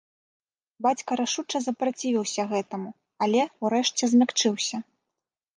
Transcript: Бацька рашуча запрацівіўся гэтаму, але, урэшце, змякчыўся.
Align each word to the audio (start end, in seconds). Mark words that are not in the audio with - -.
Бацька 0.85 1.17
рашуча 1.21 1.57
запрацівіўся 1.67 2.41
гэтаму, 2.53 2.89
але, 3.27 3.41
урэшце, 3.67 4.03
змякчыўся. 4.15 4.77